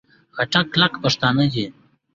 خټک 0.35 0.65
کلک 0.73 0.93
پښتانه 1.03 1.45
دي. 1.53 1.65